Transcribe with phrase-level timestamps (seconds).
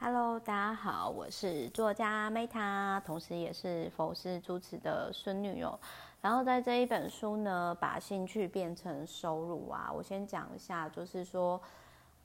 [0.00, 5.76] Hello，大家好，我是作家 Meta，同时也是佛师主持的孙女哦。
[6.20, 11.60] 然后在这一本书呢，把兴趣变成收入啊，我先讲一下，就是说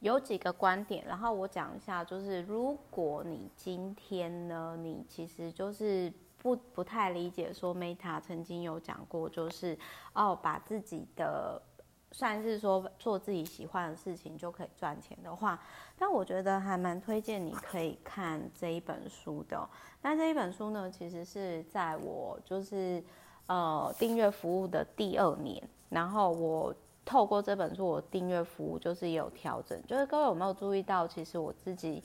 [0.00, 9.78] 有几个观点，然后我讲一下，就是如果你今天呢，你其实就是不不太理解，说 Meta 曾经有讲过，就是
[10.12, 11.60] 哦，把自己的。
[12.12, 15.58] 算是说做自己喜欢的事情就可以赚钱的话，
[15.98, 19.68] 但我觉得还蛮推荐你可以看这一本书的。
[20.02, 23.02] 那这一本书呢，其实是在我就是
[23.46, 29.80] 呃订阅服务的第二年，然后我透过这本书，我订阅服务就是有调整。
[29.86, 32.02] 就是各位有没有注意到，其实我自己。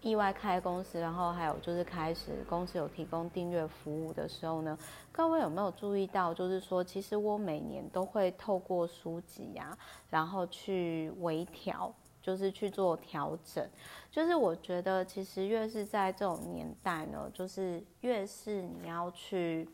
[0.00, 4.78] 意外开公司，然后还有就是开始公司有提供订阅服务的时候呢，
[5.10, 6.32] 各位有没有注意到？
[6.32, 13.68] 就是说，其实我每年都会透过书籍呀、啊，然后去微调，就是去做调整。
[14.10, 19.68] 就是我觉得，其实越是在这种年代呢，就是越是你要去，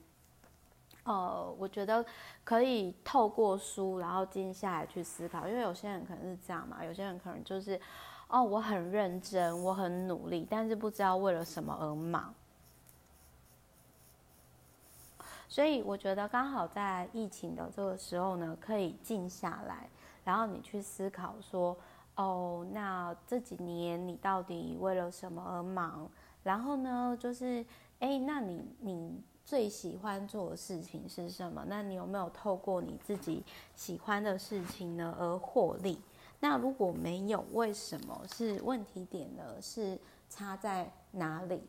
[1.05, 2.03] 呃，我觉得
[2.43, 5.47] 可以透过书，然后静下来去思考。
[5.47, 7.79] 因为有些人可能是这样嘛，有些人可能就是。
[8.29, 12.35] 哦，我很认真，我很努力，但是不知道为了什么而忙。
[15.49, 19.89] 所以我觉得刚好在疫情的这个时候呢，可以静下来，
[20.25, 21.77] 然后你去思考说，
[22.17, 26.11] 哦，那这几年你到底为了什么而忙？
[26.43, 27.65] 然后呢，就是，
[28.01, 31.65] 哎，那你你最喜欢做的事情是什么？
[31.69, 33.45] 那你有没有透过你自己
[33.77, 36.01] 喜欢的事情呢而获利？
[36.45, 39.43] 那如果没有，为什么是问题点呢？
[39.63, 41.63] 是差在哪里？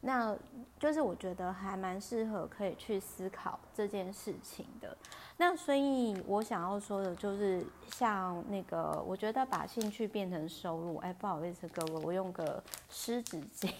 [0.00, 0.36] 那
[0.80, 4.96] 就是我觉得还蛮适合可以去思考这件事情的。
[5.36, 10.96] 那所以我想要说的就是，像那个，我觉得把兴趣变成收入。
[10.96, 13.72] 哎，不好意思各位，我用个湿纸巾，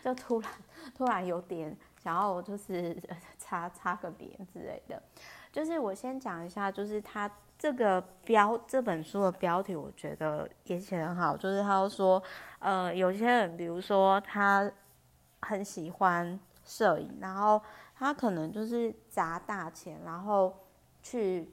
[0.00, 0.50] 就突然
[0.96, 2.96] 突然有点想要就是
[3.36, 5.02] 擦擦个脸之类的。
[5.50, 7.28] 就是我先讲一下，就是他。
[7.64, 11.34] 这个标这本书的标题，我觉得也写很好。
[11.34, 12.22] 就是他说，
[12.58, 14.70] 呃，有些人，比如说他
[15.40, 17.58] 很喜欢摄影，然后
[17.94, 20.54] 他可能就是砸大钱，然后
[21.02, 21.50] 去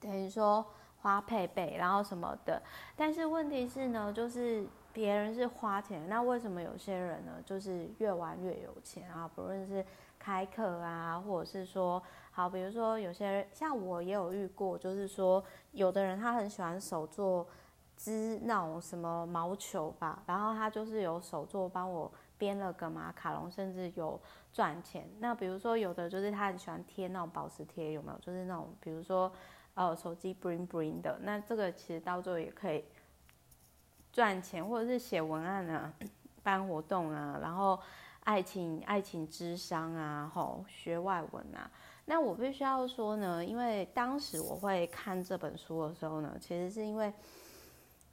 [0.00, 0.64] 等于说
[1.02, 2.62] 花配备，然后什么的。
[2.96, 4.66] 但是问题是呢，就是
[4.98, 9.30] 别人是花钱，那为什么有些人呢，就是越玩越有钱啊？
[9.32, 9.84] 不论是
[10.18, 12.02] 开课啊，或者是说。
[12.32, 15.42] 好，比如说有些人像我也有遇过，就是说
[15.72, 17.46] 有的人他很喜欢手作
[17.96, 24.20] 织那种什么毛球吧，然后他就是有手作帮我编了个马卡龙，甚至有
[24.52, 25.08] 赚钱。
[25.20, 28.18] 那比如说有的就是他很喜欢贴那种保时贴，有没有？
[28.18, 29.32] 就是那种比如说
[29.74, 32.84] 呃手机 bling bling 的，那这个其实到最后也可以
[34.12, 35.92] 赚钱，或者是写文案啊，
[36.42, 37.78] 办活动啊，然后
[38.24, 41.70] 爱情爱情咨商啊，吼学外文啊。
[42.06, 47.12] 那我必须要说呢，因为当时我会看这本书的时候呢，其实是因为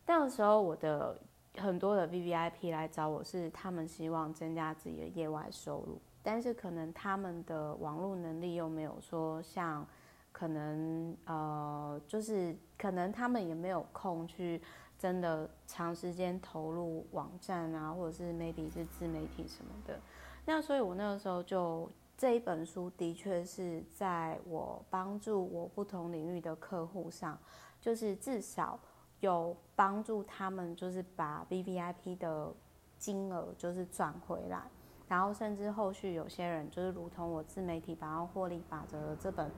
[0.06, 1.18] 那个时候我的
[1.58, 9.88] 很多的 VVIP 来找我是他们希望增加自己的业外收入，但是可能他们的网络能力又没有说像
[10.34, 14.62] 可能呃，就是可能他们也没有空去
[14.98, 20.00] 真的长时间投入网站啊，或者是 maybe 是自媒体什么的。
[20.46, 21.90] 那所以我那个时候就。
[22.18, 27.38] 这一本书的确是在我帮助我不同领域的客户上，
[27.82, 28.80] 就是至少
[29.20, 32.54] 有帮助他们，就是把 VVIP 的
[32.98, 34.62] 金额就是赚回来，
[35.10, 39.52] 然后甚至后续有些人就是如同我自媒体百万获利法则的这本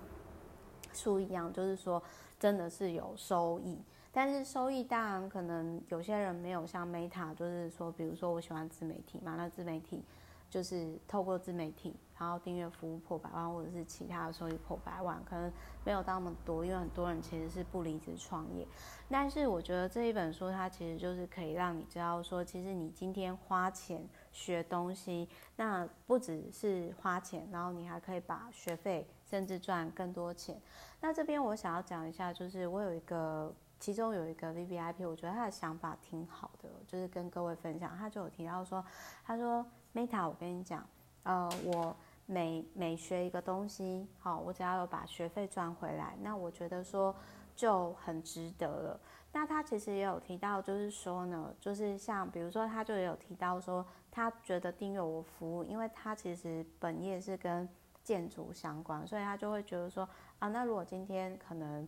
[0.92, 2.02] 书一样，就是说
[2.40, 3.80] 真的是有收益，
[4.12, 10.04] 但是收益当然可能有些人没有像 Meta，就是说比如说我喜欢自媒体嘛，那自媒体。
[10.50, 15.52] 就是透过自媒体，然后订阅服务破百万，或者是其他的收益破百万，可能
[15.84, 18.66] 没有那么多，因为很多人其实是不离职创业。
[19.10, 25.28] 但是我觉得这一本书，它其实就是可以让你知道说，其实你今天花钱学东西，
[25.58, 30.58] 那不只是花钱，然后你还可以把学费甚至赚更多钱。
[31.02, 38.84] 那这边我想要讲一下，就是我有一个，其中有一个 VVIP，我觉得他的想法挺好的，就是跟各位分享，他就有提到说，
[39.24, 39.66] 他说。
[39.94, 40.88] Meta，我跟你讲，
[41.24, 41.96] 呃，我
[42.28, 47.16] 每每学一个东西，好，我只要有把学费赚回来，那我觉得说
[47.56, 49.00] 就很值得了。
[49.32, 57.68] 那他其实也有提到，就是说呢，就是像比如说，他就也有提到说，他觉得订阅我服务，因为他其实本业是跟
[58.04, 60.08] 建筑相关，所以他就会觉得说，
[60.38, 61.88] 啊，那如果今天可能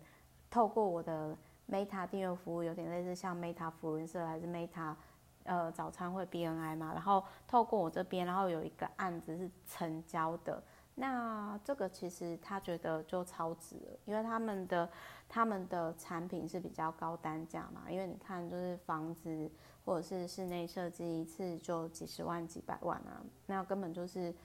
[0.50, 1.38] 透过我的
[1.72, 4.96] Meta 订阅服务，有点类似像 Meta 扶轮社还是 Meta。
[5.44, 10.62] 呃早餐会 BNI 嘛，然后透过我这边，然后有一个案子是成交的。
[10.94, 14.88] 那这个其实他觉得就超值了，因为他们的
[15.28, 19.50] 他们的产品是比较高单价嘛，因为你看就是房子
[19.86, 24.36] 或者是室内设计一次就几十万几百万啊，那根本就是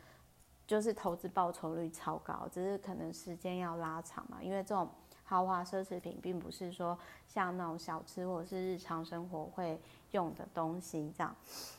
[0.67, 4.88] 就是投资报酬率超高，只是可能时间要拉长嘛，因为这种
[5.25, 9.81] 豪华奢侈品并不是说像那种小吃或者是日常生活会
[10.12, 11.35] 用的东西这样。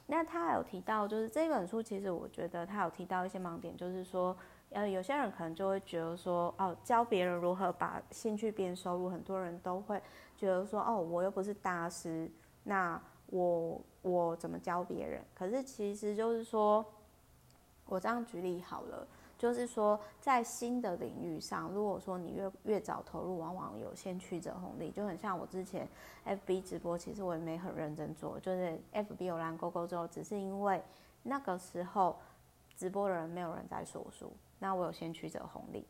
[0.07, 4.36] 那他有提到就是这本书，其实我觉得他有提到一些盲点，就是说。
[4.71, 10.01] 呃，有些人可能就会觉得说，哦，教别人如何把兴趣变收入，很多人都会
[10.36, 12.30] 觉得说，哦，我又不是大师，
[12.63, 15.24] 那我我怎么教别人？
[15.33, 16.83] 可是其实就是说，
[17.86, 19.07] 我这样举例好了，
[19.45, 25.88] 就是说，在新的领域上，如果说你越越早投入，往往有先驱者红利，就很像我之前
[26.25, 30.81] FB 直播，其实我也没很认真做，就是 FB 有蓝勾勾之后，只是因为
[31.21, 32.18] 那个时候
[32.75, 34.33] 直播的人没有人在说书。
[34.57, 35.86] 那我有先驱者红利，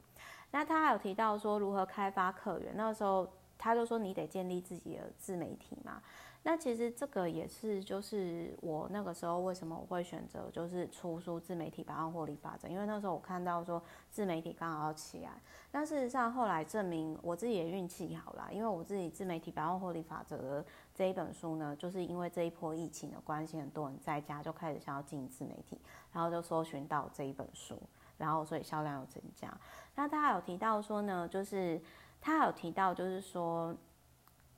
[0.52, 3.26] 那他还有提到说如何开发客源，那个时候
[3.66, 6.00] 他就说你得建立自己的自媒体嘛。
[6.44, 13.82] 那其实这个也是就是我那个时候为什么我会选择就是出书自媒体百万获利法则，因为那时候我看到说
[14.12, 15.32] 自媒体刚好要起来。
[15.72, 25.82] 但事实上后来证明我自己也运气好啦，因为我自己自媒体百万获利法则的这一本书呢，就是因为这一波疫情的关系，很多人在家就开始想要经营自媒体，
[26.14, 27.82] 然后就搜寻到这一本书。
[28.18, 29.52] 然后，所以销量有增加。
[29.96, 31.82] 那大家有提到说呢，就是
[32.26, 33.72] 他有提到，就是说，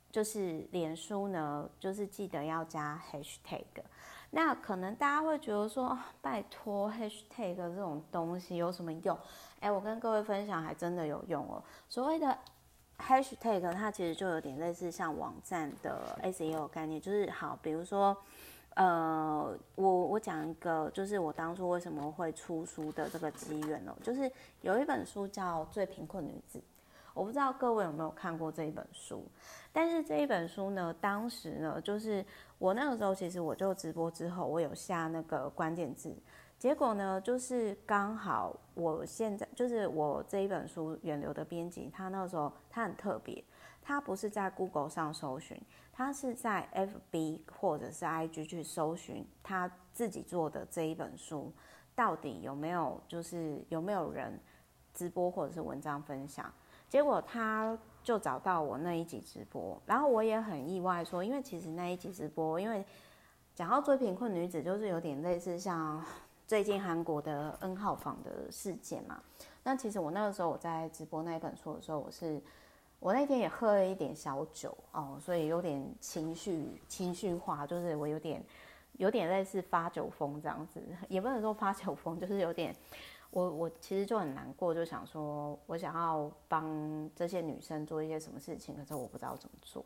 [0.09, 3.65] 就是脸书呢，就是记得要加 hashtag。
[4.29, 9.17] 那可能大家会觉得说，拜托，hashtag 这种东西有什么用？
[9.59, 11.61] 哎，我跟各位分享，还真的有用哦。
[11.89, 12.37] 所谓的
[12.99, 18.15] hashtag，它其实就有点类似像网站的 SEO 概念，就是好，比如说。
[18.75, 24.31] 呃，我我讲一个，就是我当初为什么会出书的这个机缘哦，就是
[24.61, 26.59] 有一本书叫《最贫困女子》，
[27.17, 29.25] 我不知道各位有没有看过这一本书，
[29.73, 32.23] 但是这一本书呢，当时呢，就是
[32.59, 36.15] 我那个时候其实我就直播之后，我有下那个关键字，
[36.59, 43.43] 结果呢，就是刚好我现在就是我这一本书远流的编辑，他那时候他很特别，
[43.81, 45.59] 他不是在 Google 上搜寻。
[45.91, 46.69] 他是在
[47.11, 51.51] FB 或者是 IG 去搜寻他自己做的这一本书，
[51.95, 54.39] 到底有没有就是有没有人
[54.97, 56.51] 直播或者是文章分享？
[56.89, 62.83] 结果他就找到我那一集直播，然后我也很意外说，因为其实那一集直播，因为
[63.53, 66.03] 讲到最贫困女子，就是有点类似像
[66.47, 69.21] 最近韩国的 N 号房的事件嘛。
[69.63, 72.41] 那其实我那个时候我在直播那一本书的时候，我是。
[72.99, 78.43] 我那天也喝了一点小酒哦，所以有点情绪情绪化，就是我有点
[78.93, 82.75] 有点类似发酒疯这样子，也不能说发酒疯，就是有点
[83.37, 89.85] 我我其实就很难过，就想说我想要帮这些女生做一些什么事情，可是我不知道怎么做，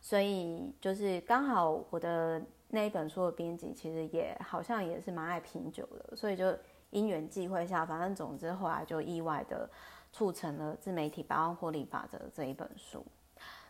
[0.00, 6.52] 所以就是刚好我的那一本书的编辑其实也好像也是蛮爱品酒的，所以就
[6.90, 9.70] 因缘际会下，反正总之后来就意外的。
[10.10, 13.04] 促成了自媒体百万获利法则这一本书，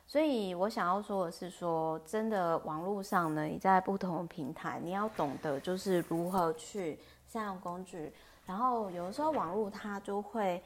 [0.06, 6.96] 所以我想要说的是说，真的，网络上呢，你在不同的平台，你要懂得就是如何去
[7.28, 8.12] 善用工具。
[8.44, 10.60] 然后有的时候网络它就会，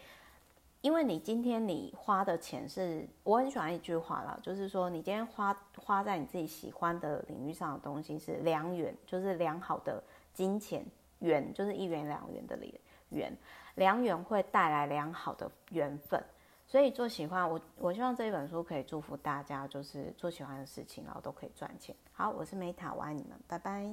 [0.81, 10.02] 因为你今天你花的钱是，我很喜欢一句话啦，就是说你今天花花在你自己喜欢的领域上的东西是良缘，就是良好的
[10.33, 10.87] 金钱
[11.19, 12.59] 缘，就是一元两元的
[13.11, 13.37] 缘。
[13.75, 16.23] 良缘会带来良好的缘分，
[16.66, 21.97] 所以做喜欢我，我希望这一本书可以祝福大家，就是做喜欢的事情，然后都可以赚钱。
[22.12, 23.90] 好，我是 Meta，我爱你们，拜拜。